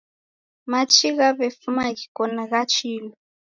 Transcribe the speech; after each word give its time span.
Machi 0.71 1.07
ghaw'efuma 1.17 1.85
ghiko 1.97 2.23
gha 2.49 2.61
chilu 2.73 3.09